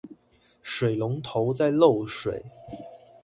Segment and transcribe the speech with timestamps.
[0.63, 2.41] 水龍頭在漏水